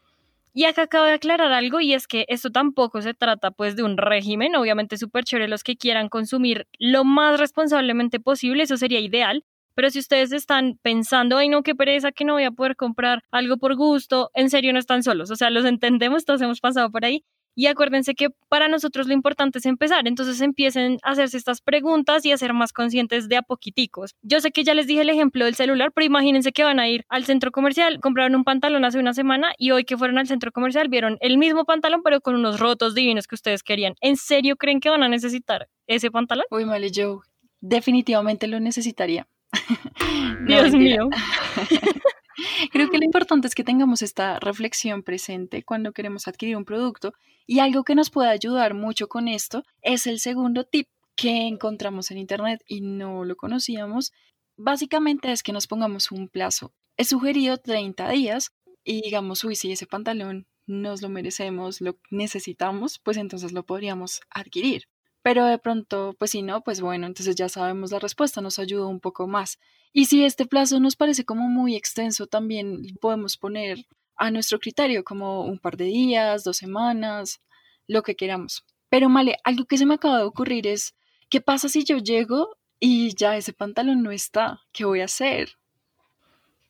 Y 0.55 0.65
acá 0.65 0.83
acabo 0.83 1.05
de 1.05 1.13
aclarar 1.13 1.51
algo 1.51 1.79
y 1.79 1.93
es 1.93 2.07
que 2.07 2.25
esto 2.29 2.51
tampoco 2.51 3.01
se 3.01 3.15
trata 3.15 3.49
pues 3.49 3.75
de 3.75 3.81
un 3.81 3.97
régimen, 3.97 4.55
obviamente 4.55 4.97
súper 4.97 5.23
chévere 5.23 5.47
los 5.47 5.63
que 5.63 5.77
quieran 5.77 6.09
consumir 6.09 6.67
lo 6.77 7.03
más 7.03 7.39
responsablemente 7.39 8.19
posible, 8.19 8.63
eso 8.63 8.77
sería 8.77 8.99
ideal, 8.99 9.43
pero 9.73 9.89
si 9.89 9.97
ustedes 9.97 10.31
están 10.31 10.77
pensando, 10.83 11.37
ay 11.37 11.49
no, 11.49 11.63
qué 11.63 11.73
pereza 11.73 12.11
que 12.11 12.23
no 12.23 12.33
voy 12.33 12.43
a 12.43 12.51
poder 12.51 12.75
comprar 12.75 13.23
algo 13.31 13.57
por 13.57 13.75
gusto, 13.75 14.29
en 14.35 14.51
serio 14.51 14.73
no 14.73 14.79
están 14.79 15.01
solos, 15.01 15.31
o 15.31 15.35
sea, 15.35 15.49
los 15.49 15.65
entendemos, 15.65 16.23
todos 16.23 16.41
hemos 16.41 16.59
pasado 16.59 16.91
por 16.91 17.03
ahí 17.03 17.23
y 17.55 17.67
acuérdense 17.67 18.15
que 18.15 18.29
para 18.49 18.67
nosotros 18.67 19.07
lo 19.07 19.13
importante 19.13 19.59
es 19.59 19.65
empezar, 19.65 20.07
entonces 20.07 20.41
empiecen 20.41 20.97
a 21.03 21.11
hacerse 21.11 21.37
estas 21.37 21.61
preguntas 21.61 22.25
y 22.25 22.31
a 22.31 22.37
ser 22.37 22.53
más 22.53 22.73
conscientes 22.73 23.27
de 23.29 23.37
a 23.37 23.41
poquiticos. 23.41 24.15
Yo 24.21 24.39
sé 24.39 24.51
que 24.51 24.63
ya 24.63 24.73
les 24.73 24.87
dije 24.87 25.01
el 25.01 25.09
ejemplo 25.09 25.45
del 25.45 25.55
celular, 25.55 25.91
pero 25.93 26.05
imagínense 26.05 26.51
que 26.51 26.63
van 26.63 26.79
a 26.79 26.87
ir 26.87 27.05
al 27.09 27.25
centro 27.25 27.51
comercial, 27.51 27.99
compraron 27.99 28.35
un 28.35 28.43
pantalón 28.43 28.85
hace 28.85 28.99
una 28.99 29.13
semana 29.13 29.53
y 29.57 29.71
hoy 29.71 29.83
que 29.85 29.97
fueron 29.97 30.17
al 30.17 30.27
centro 30.27 30.51
comercial 30.51 30.89
vieron 30.89 31.17
el 31.21 31.37
mismo 31.37 31.65
pantalón 31.65 32.01
pero 32.03 32.21
con 32.21 32.35
unos 32.35 32.59
rotos 32.59 32.95
divinos 32.95 33.27
que 33.27 33.35
ustedes 33.35 33.63
querían. 33.63 33.95
¿En 34.01 34.17
serio 34.17 34.55
creen 34.55 34.79
que 34.79 34.89
van 34.89 35.03
a 35.03 35.09
necesitar 35.09 35.67
ese 35.87 36.11
pantalón? 36.11 36.45
Uy, 36.51 36.63
vale, 36.63 36.91
yo 36.91 37.21
definitivamente 37.61 38.47
lo 38.47 38.59
necesitaría. 38.59 39.27
Dios 40.47 40.71
mío. 40.73 41.09
Creo 42.71 42.89
que 42.89 42.97
lo 42.97 43.03
importante 43.05 43.47
es 43.47 43.55
que 43.55 43.63
tengamos 43.63 44.01
esta 44.01 44.39
reflexión 44.39 45.03
presente 45.03 45.63
cuando 45.63 45.91
queremos 45.91 46.27
adquirir 46.27 46.57
un 46.57 46.65
producto 46.65 47.13
y 47.45 47.59
algo 47.59 47.83
que 47.83 47.95
nos 47.95 48.09
puede 48.09 48.29
ayudar 48.29 48.73
mucho 48.73 49.07
con 49.07 49.27
esto 49.27 49.63
es 49.81 50.07
el 50.07 50.19
segundo 50.19 50.63
tip 50.63 50.87
que 51.15 51.47
encontramos 51.47 52.11
en 52.11 52.17
internet 52.17 52.61
y 52.67 52.81
no 52.81 53.23
lo 53.23 53.35
conocíamos. 53.35 54.11
Básicamente 54.57 55.31
es 55.31 55.43
que 55.43 55.53
nos 55.53 55.67
pongamos 55.67 56.11
un 56.11 56.27
plazo. 56.27 56.73
He 56.97 57.05
sugerido 57.05 57.57
30 57.57 58.09
días 58.09 58.51
y 58.83 59.01
digamos, 59.01 59.43
uy, 59.43 59.55
si 59.55 59.71
ese 59.71 59.87
pantalón 59.87 60.47
nos 60.65 61.01
lo 61.01 61.09
merecemos, 61.09 61.81
lo 61.81 61.97
necesitamos, 62.09 62.99
pues 62.99 63.17
entonces 63.17 63.51
lo 63.51 63.63
podríamos 63.63 64.21
adquirir. 64.29 64.83
Pero 65.23 65.45
de 65.45 65.57
pronto, 65.57 66.15
pues 66.19 66.31
si 66.31 66.41
no, 66.41 66.61
pues 66.61 66.81
bueno, 66.81 67.07
entonces 67.07 67.35
ya 67.35 67.47
sabemos 67.47 67.91
la 67.91 67.99
respuesta, 67.99 68.41
nos 68.41 68.59
ayuda 68.59 68.87
un 68.87 68.99
poco 68.99 69.25
más. 69.25 69.57
Y 69.93 70.05
si 70.05 70.25
este 70.25 70.45
plazo 70.45 70.79
nos 70.79 70.97
parece 70.97 71.23
como 71.23 71.47
muy 71.47 71.75
extenso, 71.75 72.27
también 72.27 72.83
podemos 72.99 73.37
poner 73.37 73.85
a 74.17 74.31
nuestro 74.31 74.59
criterio 74.59 75.03
como 75.03 75.45
un 75.45 75.59
par 75.59 75.77
de 75.77 75.85
días, 75.85 76.43
dos 76.43 76.57
semanas, 76.57 77.41
lo 77.87 78.03
que 78.03 78.15
queramos. 78.15 78.65
Pero 78.89 79.09
Male, 79.09 79.37
algo 79.45 79.65
que 79.65 79.77
se 79.77 79.85
me 79.85 79.95
acaba 79.95 80.17
de 80.17 80.25
ocurrir 80.25 80.67
es, 80.67 80.93
¿qué 81.29 81.39
pasa 81.41 81.69
si 81.69 81.85
yo 81.85 81.97
llego 81.97 82.57
y 82.79 83.15
ya 83.15 83.37
ese 83.37 83.53
pantalón 83.53 84.03
no 84.03 84.11
está? 84.11 84.61
¿Qué 84.73 84.83
voy 84.83 84.99
a 85.01 85.05
hacer? 85.05 85.57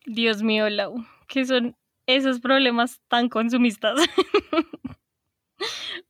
Dios 0.05 0.43
mío, 0.43 0.69
Lau, 0.69 1.03
¿qué 1.27 1.43
son 1.45 1.75
esos 2.05 2.39
problemas 2.39 3.01
tan 3.07 3.29
consumistas? 3.29 3.99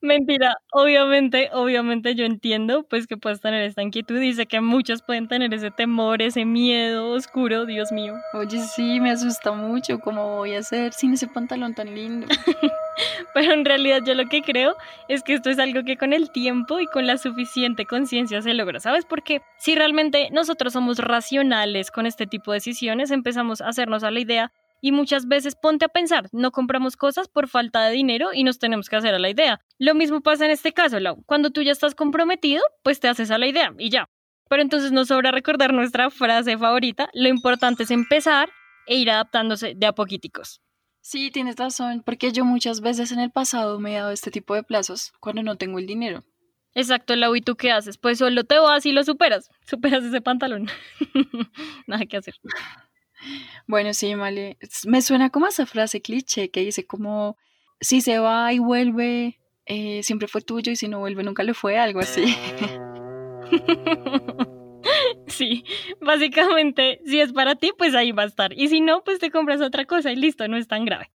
Mentira, 0.03 0.57
obviamente, 0.73 1.49
obviamente 1.53 2.13
yo 2.13 2.25
entiendo 2.25 2.85
pues 2.89 3.07
que 3.07 3.15
puedes 3.15 3.39
tener 3.39 3.63
esta 3.63 3.81
inquietud. 3.81 4.19
Dice 4.19 4.47
que 4.47 4.59
muchos 4.59 5.01
pueden 5.01 5.29
tener 5.29 5.53
ese 5.53 5.71
temor, 5.71 6.21
ese 6.21 6.43
miedo 6.43 7.11
oscuro, 7.11 7.65
Dios 7.65 7.93
mío. 7.93 8.13
Oye, 8.33 8.59
sí, 8.59 8.99
me 8.99 9.11
asusta 9.11 9.53
mucho. 9.53 9.99
¿Cómo 9.99 10.35
voy 10.35 10.55
a 10.55 10.59
hacer 10.59 10.91
sin 10.91 11.13
ese 11.13 11.29
pantalón 11.29 11.73
tan 11.73 11.95
lindo? 11.95 12.27
Pero 13.33 13.53
en 13.53 13.63
realidad 13.63 14.01
yo 14.05 14.13
lo 14.13 14.25
que 14.25 14.41
creo 14.41 14.75
es 15.07 15.23
que 15.23 15.35
esto 15.35 15.49
es 15.49 15.57
algo 15.57 15.85
que 15.85 15.95
con 15.95 16.11
el 16.11 16.31
tiempo 16.31 16.81
y 16.81 16.85
con 16.87 17.07
la 17.07 17.17
suficiente 17.17 17.85
conciencia 17.85 18.41
se 18.41 18.53
logra. 18.53 18.81
¿Sabes? 18.81 19.05
Porque 19.05 19.41
si 19.57 19.73
realmente 19.73 20.27
nosotros 20.31 20.73
somos 20.73 20.97
racionales 20.99 21.91
con 21.91 22.07
este 22.07 22.27
tipo 22.27 22.51
de 22.51 22.57
decisiones, 22.57 23.09
empezamos 23.09 23.61
a 23.61 23.69
hacernos 23.69 24.03
a 24.03 24.11
la 24.11 24.19
idea 24.19 24.51
y 24.83 24.91
muchas 24.91 25.29
veces 25.29 25.55
ponte 25.55 25.85
a 25.85 25.87
pensar, 25.87 26.27
no 26.33 26.51
compramos 26.51 26.97
cosas 26.97 27.29
por 27.29 27.47
falta 27.47 27.85
de 27.85 27.93
dinero 27.93 28.33
y 28.33 28.43
nos 28.43 28.59
tenemos 28.59 28.89
que 28.89 28.97
hacer 28.97 29.15
a 29.15 29.19
la 29.19 29.29
idea. 29.29 29.61
Lo 29.79 29.95
mismo 29.95 30.19
pasa 30.19 30.43
en 30.43 30.51
este 30.51 30.73
caso, 30.73 30.99
Lau. 30.99 31.23
Cuando 31.25 31.51
tú 31.51 31.61
ya 31.61 31.71
estás 31.71 31.95
comprometido, 31.95 32.61
pues 32.83 32.99
te 32.99 33.07
haces 33.07 33.31
a 33.31 33.37
la 33.37 33.47
idea 33.47 33.73
y 33.79 33.89
ya. 33.89 34.09
Pero 34.49 34.61
entonces 34.61 34.91
nos 34.91 35.07
sobra 35.07 35.31
recordar 35.31 35.73
nuestra 35.73 36.09
frase 36.09 36.57
favorita, 36.57 37.09
lo 37.13 37.29
importante 37.29 37.83
es 37.83 37.91
empezar 37.91 38.49
e 38.85 38.97
ir 38.97 39.09
adaptándose 39.09 39.73
de 39.73 39.85
a 39.85 39.93
poquiticos. 39.93 40.59
Sí, 40.99 41.31
tienes 41.31 41.55
razón, 41.55 42.03
porque 42.05 42.33
yo 42.33 42.43
muchas 42.43 42.81
veces 42.81 43.13
en 43.13 43.21
el 43.21 43.31
pasado 43.31 43.79
me 43.79 43.93
he 43.93 43.99
dado 43.99 44.11
este 44.11 44.31
tipo 44.31 44.53
de 44.53 44.63
plazos 44.63 45.13
cuando 45.21 45.43
no 45.43 45.55
tengo 45.55 45.79
el 45.79 45.87
dinero. 45.87 46.25
Exacto, 46.75 47.15
Lau, 47.15 47.37
¿y 47.37 47.41
tú 47.41 47.55
qué 47.55 47.71
haces? 47.71 47.97
Pues 47.97 48.17
solo 48.17 48.43
te 48.43 48.59
vas 48.59 48.85
y 48.85 48.91
lo 48.91 49.05
superas, 49.05 49.49
superas 49.65 50.03
ese 50.03 50.19
pantalón. 50.19 50.67
Nada 51.87 52.05
que 52.05 52.17
hacer. 52.17 52.35
Bueno, 53.67 53.93
sí, 53.93 54.15
Male. 54.15 54.57
Me 54.85 55.01
suena 55.01 55.29
como 55.29 55.47
esa 55.47 55.65
frase 55.65 56.01
cliché 56.01 56.49
que 56.49 56.61
dice 56.61 56.85
como, 56.85 57.37
si 57.79 58.01
se 58.01 58.19
va 58.19 58.51
y 58.53 58.59
vuelve, 58.59 59.39
eh, 59.65 60.01
siempre 60.03 60.27
fue 60.27 60.41
tuyo 60.41 60.71
y 60.71 60.75
si 60.75 60.87
no 60.87 60.99
vuelve 60.99 61.23
nunca 61.23 61.43
lo 61.43 61.53
fue, 61.53 61.77
algo 61.77 61.99
así. 61.99 62.35
Sí, 65.27 65.63
básicamente, 66.01 66.99
si 67.05 67.19
es 67.19 67.33
para 67.33 67.55
ti, 67.55 67.71
pues 67.77 67.95
ahí 67.95 68.11
va 68.11 68.23
a 68.23 68.27
estar. 68.27 68.53
Y 68.53 68.67
si 68.67 68.81
no, 68.81 69.03
pues 69.03 69.19
te 69.19 69.31
compras 69.31 69.61
otra 69.61 69.85
cosa 69.85 70.11
y 70.11 70.15
listo, 70.15 70.47
no 70.47 70.57
es 70.57 70.67
tan 70.67 70.85
grave. 70.85 71.11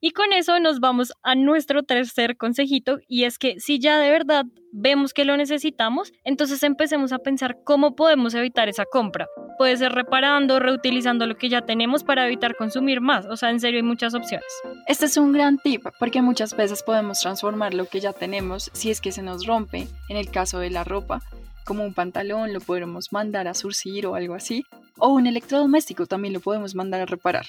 Y 0.00 0.12
con 0.12 0.32
eso 0.32 0.60
nos 0.60 0.78
vamos 0.78 1.12
a 1.22 1.34
nuestro 1.34 1.82
tercer 1.82 2.36
consejito 2.36 2.98
y 3.08 3.24
es 3.24 3.38
que 3.38 3.58
si 3.58 3.80
ya 3.80 3.98
de 3.98 4.10
verdad 4.10 4.44
vemos 4.70 5.12
que 5.12 5.24
lo 5.24 5.36
necesitamos, 5.36 6.12
entonces 6.22 6.62
empecemos 6.62 7.12
a 7.12 7.18
pensar 7.18 7.56
cómo 7.64 7.96
podemos 7.96 8.34
evitar 8.34 8.68
esa 8.68 8.84
compra. 8.84 9.26
Puede 9.56 9.76
ser 9.76 9.92
reparando, 9.92 10.60
reutilizando 10.60 11.26
lo 11.26 11.36
que 11.36 11.48
ya 11.48 11.62
tenemos 11.62 12.04
para 12.04 12.26
evitar 12.26 12.54
consumir 12.54 13.00
más. 13.00 13.26
O 13.26 13.36
sea, 13.36 13.50
en 13.50 13.58
serio 13.58 13.78
hay 13.78 13.82
muchas 13.82 14.14
opciones. 14.14 14.46
Este 14.86 15.06
es 15.06 15.16
un 15.16 15.32
gran 15.32 15.58
tip 15.58 15.84
porque 15.98 16.22
muchas 16.22 16.56
veces 16.56 16.84
podemos 16.84 17.20
transformar 17.20 17.74
lo 17.74 17.86
que 17.86 17.98
ya 17.98 18.12
tenemos 18.12 18.70
si 18.74 18.90
es 18.90 19.00
que 19.00 19.10
se 19.10 19.22
nos 19.22 19.46
rompe, 19.46 19.88
en 20.08 20.16
el 20.16 20.30
caso 20.30 20.60
de 20.60 20.70
la 20.70 20.84
ropa, 20.84 21.22
como 21.64 21.84
un 21.84 21.92
pantalón, 21.92 22.52
lo 22.52 22.60
podemos 22.60 23.12
mandar 23.12 23.48
a 23.48 23.54
surcir 23.54 24.06
o 24.06 24.14
algo 24.14 24.34
así. 24.34 24.64
O 24.96 25.08
un 25.08 25.26
electrodoméstico 25.26 26.06
también 26.06 26.34
lo 26.34 26.40
podemos 26.40 26.74
mandar 26.74 27.00
a 27.02 27.06
reparar. 27.06 27.46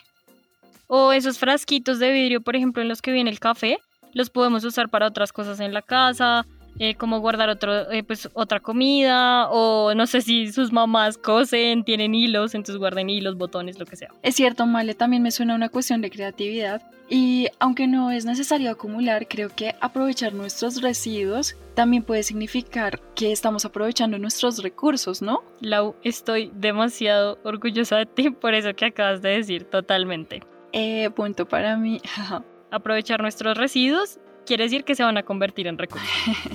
O 0.92 1.12
esos 1.12 1.38
frasquitos 1.38 2.00
de 2.00 2.12
vidrio, 2.12 2.42
por 2.42 2.56
ejemplo, 2.56 2.82
en 2.82 2.88
los 2.88 3.04
que 3.04 3.12
viene 3.12 3.30
el 3.30 3.40
café, 3.40 3.78
los 4.12 4.32
podemos 4.32 4.64
usar 4.64 4.90
para 4.90 5.06
otras 5.06 5.32
cosas 5.32 5.60
en 5.60 5.72
la 5.72 5.84
casa, 5.84 6.48
eh, 6.80 6.96
como 6.96 7.20
guardar 7.20 7.48
otro, 7.48 7.92
eh, 7.92 8.02
pues, 8.04 8.28
otra 8.34 8.60
comida, 8.60 9.52
o 9.52 9.94
no 9.94 10.08
sé 10.08 10.22
si 10.22 10.52
sus 10.52 10.72
mamás 10.72 11.20
cosen, 11.20 11.84
tienen 11.84 12.16
hilos, 12.16 12.56
entonces 12.56 12.78
guarden 12.80 13.08
hilos, 13.08 13.38
botones, 13.38 13.78
lo 13.78 13.86
que 13.86 13.98
sea. 13.98 14.10
Es 14.24 14.34
cierto, 14.34 14.66
Male, 14.66 14.96
también 14.96 15.22
me 15.22 15.30
suena 15.30 15.54
una 15.54 15.70
cuestión 15.70 16.02
de 16.02 16.10
creatividad. 16.10 16.82
Y 17.08 17.50
aunque 17.60 17.86
no 17.86 18.10
es 18.10 18.26
necesario 18.26 18.72
acumular, 18.72 19.28
creo 19.28 19.50
que 19.56 19.76
aprovechar 19.82 20.34
nuestros 20.34 20.82
residuos 20.82 21.56
también 21.76 22.02
puede 22.02 22.24
significar 22.24 23.00
que 23.14 23.32
estamos 23.32 23.64
aprovechando 23.64 24.18
nuestros 24.18 24.64
recursos, 24.64 25.22
¿no? 25.22 25.44
Lau, 25.62 25.96
estoy 26.04 26.52
demasiado 26.56 27.38
orgullosa 27.44 27.98
de 27.98 28.08
ti 28.08 28.32
por 28.32 28.56
eso 28.56 28.74
que 28.74 28.86
acabas 28.86 29.22
de 29.22 29.30
decir, 29.30 29.66
totalmente. 29.66 30.42
Eh, 30.72 31.10
punto 31.12 31.48
para 31.48 31.78
mí. 31.78 32.02
aprovechar 32.72 33.22
nuestros 33.22 33.58
residuos 33.58 34.20
quiere 34.46 34.64
decir 34.64 34.84
que 34.84 34.96
se 34.96 35.04
van 35.04 35.18
a 35.18 35.24
convertir 35.24 35.68
en 35.68 35.78
recursos. 35.78 36.10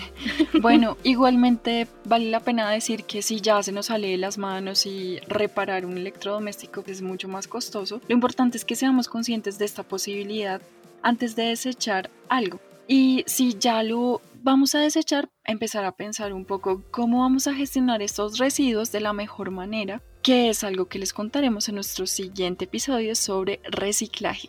bueno, 0.60 0.96
igualmente 1.04 1.86
vale 2.04 2.28
la 2.28 2.40
pena 2.40 2.68
decir 2.70 3.04
que 3.04 3.22
si 3.22 3.40
ya 3.40 3.62
se 3.62 3.70
nos 3.70 3.86
sale 3.86 4.08
de 4.08 4.16
las 4.16 4.36
manos 4.36 4.84
y 4.84 5.20
reparar 5.28 5.86
un 5.86 5.96
electrodoméstico 5.96 6.82
es 6.86 7.02
mucho 7.02 7.28
más 7.28 7.46
costoso, 7.46 8.00
lo 8.08 8.14
importante 8.14 8.58
es 8.58 8.64
que 8.64 8.74
seamos 8.74 9.08
conscientes 9.08 9.58
de 9.58 9.64
esta 9.64 9.84
posibilidad 9.84 10.60
antes 11.02 11.36
de 11.36 11.44
desechar 11.44 12.10
algo. 12.28 12.58
Y 12.88 13.22
si 13.26 13.54
ya 13.54 13.82
lo 13.84 14.20
vamos 14.42 14.74
a 14.74 14.80
desechar, 14.80 15.28
empezar 15.44 15.84
a 15.84 15.92
pensar 15.92 16.32
un 16.32 16.44
poco 16.44 16.82
cómo 16.90 17.20
vamos 17.20 17.46
a 17.46 17.54
gestionar 17.54 18.02
estos 18.02 18.38
residuos 18.38 18.90
de 18.90 19.00
la 19.00 19.12
mejor 19.12 19.52
manera, 19.52 20.02
que 20.24 20.48
es 20.48 20.64
algo 20.64 20.86
que 20.86 20.98
les 20.98 21.12
contaremos 21.12 21.68
en 21.68 21.74
nuestro 21.74 22.06
siguiente 22.06 22.64
episodio 22.64 23.14
sobre 23.14 23.60
reciclaje. 23.64 24.48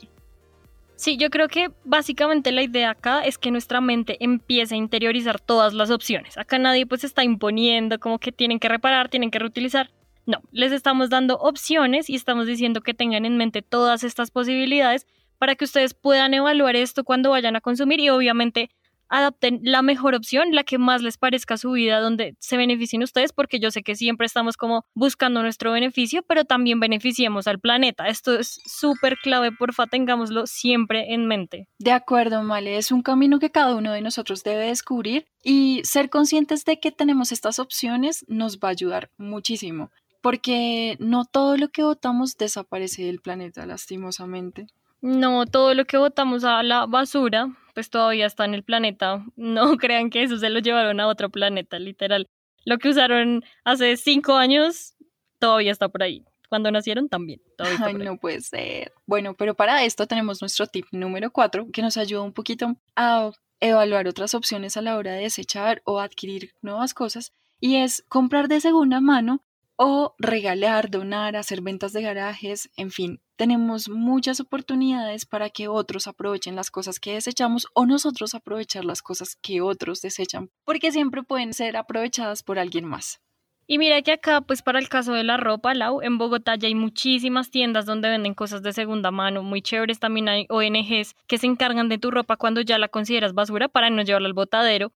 Sí, 0.96 1.18
yo 1.18 1.30
creo 1.30 1.50
que 1.50 1.70
básicamente 1.84 2.54
la 2.54 2.64
idea 2.64 2.92
acá 2.92 3.26
es 3.26 3.38
que 3.38 3.52
nuestra 3.52 3.82
mente 3.82 4.16
empiece 4.22 4.74
a 4.74 4.78
interiorizar 4.78 5.42
todas 5.42 5.74
las 5.74 5.92
opciones. 5.92 6.38
Acá 6.38 6.58
nadie 6.58 6.86
pues 6.86 7.04
está 7.04 7.26
imponiendo 7.26 8.00
como 8.00 8.20
que 8.20 8.32
tienen 8.32 8.58
que 8.58 8.70
reparar, 8.70 9.10
tienen 9.10 9.32
que 9.32 9.40
reutilizar. 9.40 9.92
No, 10.26 10.42
les 10.54 10.72
estamos 10.72 11.10
dando 11.10 11.36
opciones 11.40 12.10
y 12.10 12.16
estamos 12.16 12.48
diciendo 12.48 12.80
que 12.80 12.94
tengan 12.94 13.26
en 13.26 13.36
mente 13.36 13.62
todas 13.62 14.06
estas 14.06 14.32
posibilidades 14.32 15.06
para 15.38 15.56
que 15.56 15.66
ustedes 15.66 15.94
puedan 15.94 16.34
evaluar 16.34 16.78
esto 16.78 17.04
cuando 17.04 17.32
vayan 17.32 17.58
a 17.58 17.62
consumir 17.62 18.00
y 18.00 18.10
obviamente 18.10 18.70
adapten 19.10 19.60
la 19.64 19.82
mejor 19.82 20.16
opción, 20.16 20.54
la 20.54 20.64
que 20.64 20.78
más 20.78 21.02
les 21.02 21.18
parezca 21.18 21.58
su 21.58 21.72
vida, 21.72 22.00
donde 22.00 22.36
se 22.40 22.58
beneficien 22.58 23.04
ustedes, 23.04 23.34
porque 23.34 23.60
yo 23.60 23.72
sé 23.72 23.84
que 23.84 23.96
siempre 23.96 24.26
estamos 24.26 24.58
como 24.58 24.86
buscando 24.94 25.42
nuestro 25.42 25.72
beneficio, 25.72 26.24
pero 26.24 26.46
también 26.46 26.80
beneficiemos 26.80 27.48
al 27.48 27.60
planeta. 27.60 28.08
Esto 28.08 28.38
es 28.38 28.60
súper 28.66 29.18
clave, 29.18 29.52
porfa, 29.52 29.88
tengámoslo 29.88 30.48
siempre 30.48 31.14
en 31.14 31.28
mente. 31.28 31.68
De 31.80 31.92
acuerdo, 31.92 32.44
Male, 32.44 32.78
es 32.78 32.92
un 32.92 33.02
camino 33.02 33.40
que 33.40 33.52
cada 33.52 33.76
uno 33.76 33.92
de 33.92 34.02
nosotros 34.02 34.44
debe 34.44 34.68
descubrir 34.68 35.28
y 35.44 35.82
ser 35.84 36.10
conscientes 36.10 36.66
de 36.66 36.80
que 36.80 36.92
tenemos 36.92 37.32
estas 37.32 37.60
opciones 37.60 38.26
nos 38.28 38.60
va 38.60 38.70
a 38.70 38.72
ayudar 38.72 39.12
muchísimo, 39.18 39.92
porque 40.22 40.98
no 41.00 41.26
todo 41.26 41.58
lo 41.58 41.70
que 41.70 41.84
votamos 41.84 42.38
desaparece 42.38 43.04
del 43.04 43.22
planeta, 43.22 43.66
lastimosamente. 43.66 44.68
No, 45.06 45.46
todo 45.46 45.76
lo 45.76 45.86
que 45.86 45.98
botamos 45.98 46.44
a 46.46 46.64
la 46.64 46.88
basura, 46.88 47.56
pues 47.76 47.92
todavía 47.92 48.26
está 48.26 48.44
en 48.44 48.56
el 48.56 48.64
planeta. 48.64 49.24
No 49.36 49.78
crean 49.78 50.10
que 50.10 50.24
eso 50.24 50.38
se 50.38 50.50
lo 50.50 50.60
llevaron 50.60 51.00
a 51.00 51.08
otro 51.08 51.30
planeta, 51.30 51.78
literal. 51.78 52.28
Lo 52.66 52.80
que 52.80 52.90
usaron 52.90 53.44
hace 53.64 53.98
cinco 53.98 54.34
años 54.34 54.96
todavía 55.38 55.72
está 55.72 55.90
por 55.90 56.02
ahí. 56.02 56.26
Cuando 56.50 56.72
nacieron 56.72 57.08
también. 57.08 57.40
Ay, 57.60 57.94
no 57.94 58.18
puede 58.18 58.42
ser. 58.42 58.94
Bueno, 59.06 59.36
pero 59.36 59.54
para 59.54 59.84
esto 59.84 60.08
tenemos 60.08 60.42
nuestro 60.42 60.66
tip 60.66 60.88
número 60.92 61.30
cuatro, 61.30 61.68
que 61.72 61.84
nos 61.84 61.98
ayuda 61.98 62.24
un 62.24 62.34
poquito 62.34 62.76
a 62.96 63.30
evaluar 63.60 64.08
otras 64.08 64.34
opciones 64.34 64.76
a 64.76 64.82
la 64.82 64.98
hora 64.98 65.14
de 65.14 65.22
desechar 65.22 65.84
o 65.86 66.00
adquirir 66.00 66.54
nuevas 66.64 66.96
cosas, 66.96 67.32
y 67.60 67.76
es 67.76 68.04
comprar 68.10 68.48
de 68.48 68.60
segunda 68.60 69.02
mano 69.02 69.44
o 69.78 70.16
regalar, 70.18 70.90
donar, 70.90 71.36
hacer 71.36 71.62
ventas 71.62 71.94
de 71.94 72.02
garajes, 72.02 72.70
en 72.78 72.92
fin, 72.92 73.22
tenemos 73.36 73.90
muchas 73.90 74.40
oportunidades 74.40 75.26
para 75.26 75.50
que 75.50 75.68
otros 75.68 76.08
aprovechen 76.08 76.56
las 76.56 76.72
cosas 76.72 77.00
que 77.00 77.14
desechamos 77.14 77.68
o 77.74 77.86
nosotros 77.86 78.36
aprovechar 78.36 78.86
las 78.86 79.02
cosas 79.02 79.36
que 79.42 79.62
otros 79.62 80.02
desechan, 80.02 80.50
porque 80.64 80.92
siempre 80.92 81.24
pueden 81.24 81.54
ser 81.54 81.78
aprovechadas 81.78 82.44
por 82.44 82.60
alguien 82.60 82.86
más. 82.86 83.20
Y 83.68 83.80
mira 83.80 84.04
que 84.04 84.12
acá, 84.12 84.42
pues 84.42 84.62
para 84.62 84.78
el 84.78 84.90
caso 84.90 85.14
de 85.14 85.24
la 85.24 85.38
ropa, 85.38 85.74
Lau, 85.74 86.02
en 86.04 86.20
Bogotá 86.20 86.56
ya 86.56 86.68
hay 86.68 86.76
muchísimas 86.76 87.50
tiendas 87.50 87.88
donde 87.88 88.10
venden 88.10 88.36
cosas 88.36 88.62
de 88.62 88.74
segunda 88.74 89.10
mano, 89.10 89.42
muy 89.42 89.64
chéveres. 89.64 90.00
También 90.00 90.30
hay 90.30 90.46
ONGs 90.50 91.16
que 91.26 91.40
se 91.40 91.48
encargan 91.48 91.90
de 91.90 91.98
tu 91.98 92.12
ropa 92.12 92.38
cuando 92.38 92.62
ya 92.62 92.78
la 92.78 92.90
consideras 92.90 93.34
basura 93.34 93.68
para 93.68 93.90
no 93.90 94.04
llevarla 94.04 94.28
al 94.28 94.34
botadero. 94.34 94.92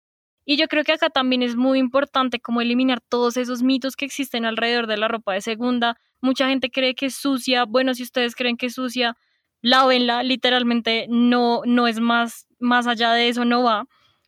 Y 0.47 0.57
yo 0.57 0.69
creo 0.69 0.85
que 0.85 0.93
acá 0.93 1.11
también 1.11 1.43
es 1.43 1.57
muy 1.57 1.81
importante 1.81 2.39
como 2.41 2.61
eliminar 2.61 3.01
todos 3.01 3.37
esos 3.37 3.65
mitos 3.65 3.97
que 3.97 4.05
existen 4.05 4.45
alrededor 4.45 4.87
de 4.87 4.97
la 4.97 5.09
ropa 5.09 5.35
de 5.35 5.41
segunda. 5.41 5.99
Mucha 6.21 6.49
gente 6.49 6.71
cree 6.71 6.95
que 6.95 7.07
es 7.07 7.17
sucia. 7.17 7.65
Bueno, 7.65 7.95
si 7.95 8.05
ustedes 8.05 8.37
creen 8.37 8.57
que 8.57 8.67
es 8.67 8.75
sucia, 8.75 9.17
lávenla. 9.61 10.23
Literalmente 10.23 11.07
no, 11.09 11.63
no 11.67 11.89
es 11.89 11.99
más, 12.01 12.47
más 12.61 12.87
allá 12.87 13.13
de 13.13 13.29
eso, 13.29 13.45
no 13.45 13.65
va. 13.65 13.87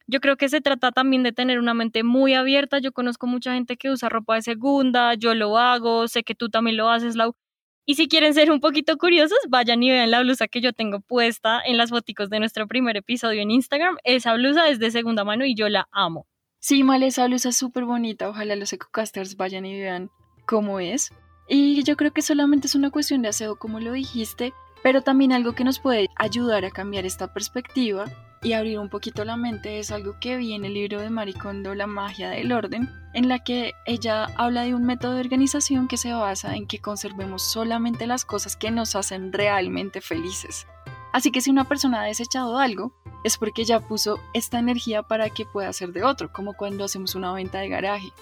Yo 0.09 0.21
creo 0.21 0.37
que 0.37 0.49
se 0.49 0.61
trata 0.61 0.91
también 0.91 1.23
de 1.23 1.33
tener 1.33 1.61
una 1.61 1.75
mente 1.75 2.03
muy 2.03 2.35
abierta. 2.35 2.79
Yo 2.81 2.93
conozco 2.93 3.29
mucha 3.29 3.55
gente 3.55 3.77
que 3.77 3.91
usa 3.91 4.09
ropa 4.09 4.35
de 4.35 4.43
segunda, 4.43 5.15
yo 5.15 5.35
lo 5.35 5.57
hago, 5.59 6.09
sé 6.09 6.25
que 6.25 6.35
tú 6.35 6.49
también 6.49 6.77
lo 6.77 6.91
haces. 6.91 7.15
Y 7.91 7.95
si 7.95 8.07
quieren 8.07 8.35
ser 8.35 8.51
un 8.51 8.61
poquito 8.61 8.99
curiosos, 8.99 9.39
vayan 9.49 9.83
y 9.83 9.89
vean 9.89 10.11
la 10.11 10.21
blusa 10.21 10.47
que 10.47 10.61
yo 10.61 10.75
tengo 10.75 11.01
puesta 11.01 11.59
en 11.65 11.79
las 11.79 11.89
fotos 11.89 12.29
de 12.29 12.39
nuestro 12.39 12.69
primer 12.69 12.99
episodio 12.99 13.41
en 13.41 13.51
Instagram. 13.51 13.97
Esa 14.05 14.35
blusa 14.35 14.69
es 14.69 14.79
de 14.79 14.91
segunda 14.91 15.25
mano 15.25 15.47
y 15.47 15.55
yo 15.55 15.71
la 15.71 15.89
amo. 15.91 16.27
Sí, 16.59 16.83
Mal, 16.83 17.03
esa 17.03 17.27
blusa 17.27 17.49
es 17.49 17.57
súper 17.57 17.87
bonita. 17.87 18.29
Ojalá 18.29 18.57
los 18.57 18.75
ecocasters 18.75 19.39
vayan 19.39 19.65
y 19.65 19.81
vean 19.81 20.11
cómo 20.47 20.81
es. 20.81 21.15
Y 21.49 21.83
yo 21.83 21.97
creo 21.97 22.13
que 22.13 22.21
solamente 22.21 22.67
es 22.67 22.75
una 22.75 22.91
cuestión 22.91 23.23
de 23.23 23.29
aseo, 23.29 23.57
como 23.57 23.81
lo 23.81 23.93
dijiste, 23.93 24.53
pero 24.83 25.01
también 25.01 25.33
algo 25.33 25.55
que 25.55 25.65
nos 25.65 25.81
puede 25.81 26.09
ayudar 26.17 26.67
a 26.67 26.71
cambiar 26.71 27.07
esta 27.07 27.33
perspectiva 27.33 28.05
y 28.43 28.53
abrir 28.53 28.79
un 28.79 28.89
poquito 28.89 29.25
la 29.25 29.37
mente 29.37 29.79
es 29.79 29.91
algo 29.91 30.17
que 30.21 30.37
vi 30.37 30.55
en 30.55 30.65
el 30.65 30.75
libro 30.75 31.01
de 31.01 31.11
Maricondo, 31.11 31.75
La 31.75 31.87
magia 31.87 32.31
del 32.31 32.53
orden, 32.53 32.89
en 33.15 33.29
la 33.29 33.41
que 33.41 33.75
ella 33.87 34.27
habla 34.37 34.63
de 34.63 34.75
un 34.75 34.85
método 34.85 35.15
de 35.15 35.21
organización 35.21 35.89
que 35.89 35.97
se 35.97 36.13
basa 36.13 36.55
en 36.55 36.67
que 36.67 36.81
conservemos 36.81 37.43
solamente 37.43 38.07
las 38.07 38.25
cosas 38.25 38.57
que 38.57 38.71
nos 38.71 38.95
hacen 38.95 39.33
realmente 39.33 40.01
felices. 40.01 40.67
Así 41.13 41.31
que 41.31 41.41
si 41.41 41.51
una 41.51 41.65
persona 41.65 42.03
ha 42.03 42.05
desechado 42.05 42.59
algo, 42.59 42.93
es 43.25 43.39
porque 43.39 43.65
ya 43.65 43.81
puso 43.81 44.21
esta 44.35 44.59
energía 44.59 45.03
para 45.03 45.31
que 45.31 45.47
pueda 45.47 45.73
ser 45.73 45.93
de 45.93 46.05
otro, 46.05 46.33
como 46.33 46.53
cuando 46.53 46.85
hacemos 46.85 47.15
una 47.15 47.33
venta 47.33 47.59
de 47.59 47.69
garaje. 47.69 48.13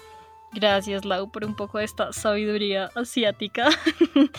Gracias, 0.57 1.05
Lau, 1.05 1.31
por 1.31 1.45
un 1.45 1.55
poco 1.55 1.77
de 1.77 1.83
esta 1.83 2.11
sabiduría 2.11 2.89
asiática. 2.95 3.69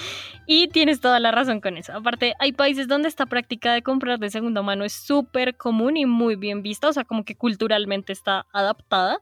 y 0.49 0.67
tienes 0.67 1.01
toda 1.01 1.21
la 1.21 1.31
razón 1.31 1.61
con 1.61 1.77
eso. 1.77 1.93
Aparte, 1.93 2.35
hay 2.41 2.51
países 2.51 2.89
donde 2.89 3.07
esta 3.07 3.27
práctica 3.27 3.73
de 3.73 3.83
comprar 3.83 4.19
de 4.19 4.29
segunda 4.29 4.61
mano 4.63 4.85
es 4.85 4.93
súper 4.93 5.57
común 5.57 5.97
y 5.97 6.07
muy 6.07 6.35
bien 6.35 6.61
vista, 6.61 6.89
o 6.89 6.93
sea, 6.93 7.05
como 7.05 7.25
que 7.25 7.37
culturalmente 7.37 8.13
está 8.13 8.47
adaptada. 8.53 9.21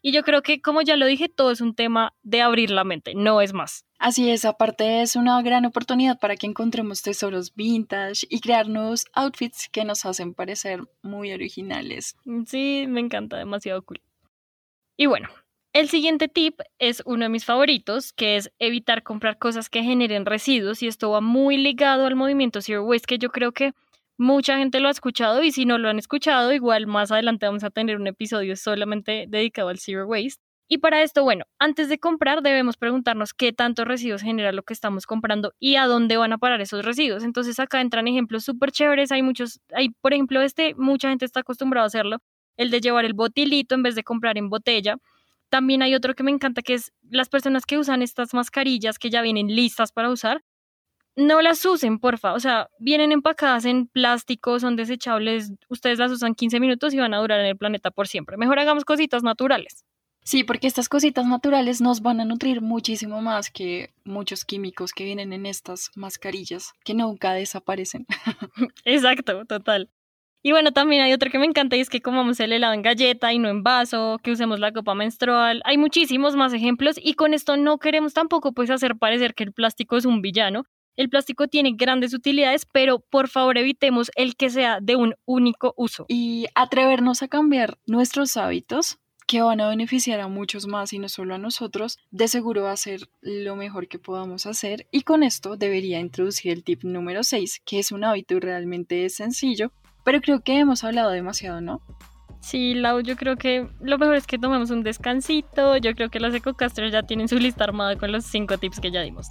Y 0.00 0.12
yo 0.12 0.22
creo 0.22 0.40
que, 0.40 0.62
como 0.62 0.80
ya 0.80 0.96
lo 0.96 1.04
dije, 1.04 1.28
todo 1.28 1.50
es 1.50 1.60
un 1.60 1.74
tema 1.74 2.14
de 2.22 2.40
abrir 2.40 2.70
la 2.70 2.82
mente, 2.82 3.12
no 3.14 3.42
es 3.42 3.52
más. 3.52 3.84
Así 3.98 4.30
es, 4.30 4.46
aparte 4.46 5.02
es 5.02 5.16
una 5.16 5.42
gran 5.42 5.66
oportunidad 5.66 6.18
para 6.18 6.36
que 6.36 6.46
encontremos 6.46 7.02
tesoros 7.02 7.54
vintage 7.56 8.26
y 8.30 8.40
crear 8.40 8.68
nuevos 8.68 9.04
outfits 9.12 9.68
que 9.70 9.84
nos 9.84 10.06
hacen 10.06 10.32
parecer 10.32 10.80
muy 11.02 11.30
originales. 11.34 12.16
Sí, 12.46 12.86
me 12.88 13.00
encanta, 13.00 13.36
demasiado 13.36 13.82
cool. 13.82 14.00
Y 14.96 15.04
bueno, 15.04 15.28
el 15.72 15.88
siguiente 15.88 16.28
tip 16.28 16.60
es 16.78 17.02
uno 17.04 17.24
de 17.24 17.28
mis 17.28 17.44
favoritos, 17.44 18.12
que 18.12 18.36
es 18.36 18.50
evitar 18.58 19.02
comprar 19.02 19.38
cosas 19.38 19.68
que 19.68 19.82
generen 19.82 20.26
residuos 20.26 20.82
y 20.82 20.86
esto 20.86 21.10
va 21.10 21.20
muy 21.20 21.56
ligado 21.56 22.06
al 22.06 22.16
movimiento 22.16 22.62
Zero 22.62 22.84
Waste, 22.84 23.06
que 23.06 23.18
yo 23.18 23.30
creo 23.30 23.52
que 23.52 23.72
mucha 24.16 24.58
gente 24.58 24.80
lo 24.80 24.88
ha 24.88 24.90
escuchado 24.90 25.42
y 25.42 25.52
si 25.52 25.64
no 25.64 25.78
lo 25.78 25.88
han 25.88 25.98
escuchado, 25.98 26.52
igual 26.52 26.86
más 26.86 27.12
adelante 27.12 27.46
vamos 27.46 27.64
a 27.64 27.70
tener 27.70 27.96
un 27.96 28.06
episodio 28.06 28.56
solamente 28.56 29.26
dedicado 29.28 29.68
al 29.68 29.78
Zero 29.78 30.06
Waste. 30.06 30.42
Y 30.70 30.78
para 30.78 31.02
esto, 31.02 31.22
bueno, 31.24 31.46
antes 31.58 31.88
de 31.88 31.98
comprar 31.98 32.42
debemos 32.42 32.76
preguntarnos 32.76 33.32
qué 33.32 33.52
tantos 33.54 33.86
residuos 33.86 34.20
genera 34.20 34.52
lo 34.52 34.62
que 34.64 34.74
estamos 34.74 35.06
comprando 35.06 35.54
y 35.58 35.76
a 35.76 35.86
dónde 35.86 36.18
van 36.18 36.32
a 36.34 36.38
parar 36.38 36.60
esos 36.60 36.84
residuos. 36.84 37.24
Entonces 37.24 37.58
acá 37.58 37.80
entran 37.80 38.06
ejemplos 38.06 38.44
súper 38.44 38.70
chéveres, 38.70 39.10
hay 39.12 39.22
muchos, 39.22 39.60
hay 39.72 39.90
por 40.00 40.12
ejemplo 40.12 40.42
este, 40.42 40.74
mucha 40.74 41.08
gente 41.08 41.24
está 41.24 41.40
acostumbrada 41.40 41.84
a 41.84 41.88
hacerlo, 41.88 42.18
el 42.58 42.70
de 42.70 42.80
llevar 42.80 43.06
el 43.06 43.14
botilito 43.14 43.74
en 43.74 43.82
vez 43.82 43.94
de 43.94 44.04
comprar 44.04 44.36
en 44.36 44.50
botella. 44.50 44.96
También 45.48 45.82
hay 45.82 45.94
otro 45.94 46.14
que 46.14 46.22
me 46.22 46.30
encanta, 46.30 46.62
que 46.62 46.74
es 46.74 46.92
las 47.10 47.28
personas 47.28 47.64
que 47.64 47.78
usan 47.78 48.02
estas 48.02 48.34
mascarillas 48.34 48.98
que 48.98 49.10
ya 49.10 49.22
vienen 49.22 49.48
listas 49.48 49.92
para 49.92 50.10
usar. 50.10 50.42
No 51.16 51.42
las 51.42 51.64
usen, 51.64 51.98
porfa. 51.98 52.32
O 52.34 52.40
sea, 52.40 52.68
vienen 52.78 53.12
empacadas 53.12 53.64
en 53.64 53.88
plástico, 53.88 54.60
son 54.60 54.76
desechables. 54.76 55.52
Ustedes 55.68 55.98
las 55.98 56.12
usan 56.12 56.34
15 56.34 56.60
minutos 56.60 56.94
y 56.94 56.98
van 56.98 57.14
a 57.14 57.18
durar 57.18 57.40
en 57.40 57.46
el 57.46 57.56
planeta 57.56 57.90
por 57.90 58.06
siempre. 58.06 58.36
Mejor 58.36 58.58
hagamos 58.58 58.84
cositas 58.84 59.22
naturales. 59.22 59.84
Sí, 60.22 60.44
porque 60.44 60.66
estas 60.66 60.90
cositas 60.90 61.26
naturales 61.26 61.80
nos 61.80 62.02
van 62.02 62.20
a 62.20 62.26
nutrir 62.26 62.60
muchísimo 62.60 63.22
más 63.22 63.50
que 63.50 63.94
muchos 64.04 64.44
químicos 64.44 64.92
que 64.92 65.04
vienen 65.04 65.32
en 65.32 65.46
estas 65.46 65.90
mascarillas 65.94 66.74
que 66.84 66.92
nunca 66.92 67.32
desaparecen. 67.32 68.06
Exacto, 68.84 69.46
total. 69.46 69.90
Y 70.48 70.50
bueno, 70.50 70.72
también 70.72 71.02
hay 71.02 71.12
otro 71.12 71.30
que 71.30 71.38
me 71.38 71.44
encanta 71.44 71.76
y 71.76 71.80
es 71.80 71.90
que 71.90 72.00
comamos 72.00 72.40
el 72.40 72.54
helado 72.54 72.72
en 72.72 72.80
galleta 72.80 73.34
y 73.34 73.38
no 73.38 73.50
en 73.50 73.62
vaso, 73.62 74.18
que 74.22 74.32
usemos 74.32 74.58
la 74.60 74.72
copa 74.72 74.94
menstrual. 74.94 75.60
Hay 75.66 75.76
muchísimos 75.76 76.36
más 76.36 76.54
ejemplos 76.54 76.96
y 76.98 77.12
con 77.12 77.34
esto 77.34 77.58
no 77.58 77.76
queremos 77.76 78.14
tampoco 78.14 78.52
pues 78.52 78.70
hacer 78.70 78.96
parecer 78.96 79.34
que 79.34 79.44
el 79.44 79.52
plástico 79.52 79.98
es 79.98 80.06
un 80.06 80.22
villano. 80.22 80.64
El 80.96 81.10
plástico 81.10 81.48
tiene 81.48 81.74
grandes 81.76 82.14
utilidades, 82.14 82.64
pero 82.64 82.98
por 82.98 83.28
favor 83.28 83.58
evitemos 83.58 84.10
el 84.16 84.36
que 84.36 84.48
sea 84.48 84.78
de 84.80 84.96
un 84.96 85.16
único 85.26 85.74
uso. 85.76 86.06
Y 86.08 86.46
atrevernos 86.54 87.22
a 87.22 87.28
cambiar 87.28 87.76
nuestros 87.84 88.38
hábitos 88.38 88.98
que 89.26 89.42
van 89.42 89.60
a 89.60 89.68
beneficiar 89.68 90.20
a 90.20 90.28
muchos 90.28 90.66
más 90.66 90.94
y 90.94 90.98
no 90.98 91.10
solo 91.10 91.34
a 91.34 91.38
nosotros, 91.38 91.98
de 92.10 92.26
seguro 92.26 92.62
va 92.62 92.72
a 92.72 92.76
ser 92.78 93.10
lo 93.20 93.54
mejor 93.54 93.86
que 93.86 93.98
podamos 93.98 94.46
hacer 94.46 94.86
y 94.92 95.02
con 95.02 95.22
esto 95.22 95.58
debería 95.58 96.00
introducir 96.00 96.52
el 96.52 96.64
tip 96.64 96.84
número 96.84 97.22
6, 97.22 97.60
que 97.66 97.80
es 97.80 97.92
un 97.92 98.04
hábito 98.04 98.40
realmente 98.40 99.10
sencillo, 99.10 99.72
pero 100.08 100.22
creo 100.22 100.40
que 100.40 100.58
hemos 100.58 100.84
hablado 100.84 101.10
demasiado, 101.10 101.60
¿no? 101.60 101.82
Sí, 102.40 102.72
Lau, 102.72 103.00
yo 103.00 103.14
creo 103.14 103.36
que 103.36 103.68
lo 103.78 103.98
mejor 103.98 104.14
es 104.14 104.26
que 104.26 104.38
tomemos 104.38 104.70
un 104.70 104.82
descansito. 104.82 105.76
Yo 105.76 105.94
creo 105.94 106.08
que 106.08 106.18
las 106.18 106.32
EcoCasters 106.32 106.90
ya 106.90 107.02
tienen 107.02 107.28
su 107.28 107.36
lista 107.36 107.64
armada 107.64 107.94
con 107.96 108.10
los 108.10 108.24
cinco 108.24 108.56
tips 108.56 108.80
que 108.80 108.90
ya 108.90 109.02
dimos. 109.02 109.28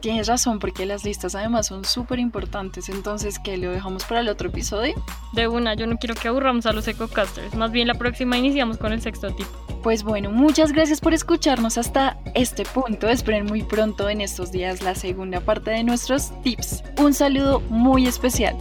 Tienes 0.00 0.26
razón, 0.26 0.58
porque 0.58 0.86
las 0.86 1.04
listas 1.04 1.36
además 1.36 1.68
son 1.68 1.84
súper 1.84 2.18
importantes. 2.18 2.88
Entonces, 2.88 3.38
¿qué? 3.38 3.58
¿Lo 3.58 3.70
dejamos 3.70 4.06
para 4.06 4.18
el 4.18 4.28
otro 4.28 4.48
episodio? 4.48 4.96
De 5.34 5.46
una, 5.46 5.74
yo 5.74 5.86
no 5.86 5.98
quiero 5.98 6.16
que 6.16 6.26
aburramos 6.26 6.66
a 6.66 6.72
los 6.72 6.88
EcoCasters. 6.88 7.54
Más 7.54 7.70
bien, 7.70 7.86
la 7.86 7.94
próxima 7.94 8.36
iniciamos 8.36 8.76
con 8.76 8.92
el 8.92 9.00
sexto 9.00 9.32
tip. 9.36 9.46
Pues 9.84 10.02
bueno, 10.02 10.32
muchas 10.32 10.72
gracias 10.72 11.00
por 11.00 11.14
escucharnos 11.14 11.78
hasta 11.78 12.18
este 12.34 12.64
punto. 12.64 13.08
Esperen 13.08 13.46
muy 13.46 13.62
pronto 13.62 14.08
en 14.08 14.20
estos 14.20 14.50
días 14.50 14.82
la 14.82 14.96
segunda 14.96 15.38
parte 15.38 15.70
de 15.70 15.84
nuestros 15.84 16.32
tips. 16.42 16.82
Un 17.00 17.14
saludo 17.14 17.60
muy 17.68 18.08
especial. 18.08 18.56